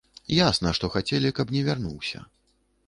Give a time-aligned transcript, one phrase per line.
[0.35, 2.27] Ясна, што хацелі, каб не вярнуўся.